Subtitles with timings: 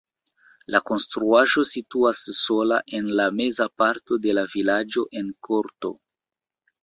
[0.75, 5.93] La konstruaĵo situas sola en la meza parto de la vilaĝo en korto.